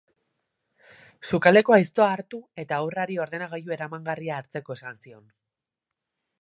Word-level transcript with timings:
Sukaldeko 1.31 1.75
aiztoa 1.77 2.07
hartu 2.15 2.41
eta 2.65 2.79
haurrari 2.79 3.21
ordenagailu 3.27 3.77
eramangarria 3.79 4.41
hartzeko 4.41 4.81
esan 4.81 5.01
zion. 5.07 5.25